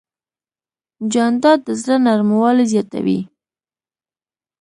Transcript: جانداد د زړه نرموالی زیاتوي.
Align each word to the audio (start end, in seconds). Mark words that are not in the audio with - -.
جانداد 1.13 1.59
د 1.67 1.69
زړه 1.81 1.95
نرموالی 2.05 2.65
زیاتوي. 2.73 3.19